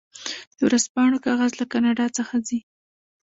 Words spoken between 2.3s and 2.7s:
ځي.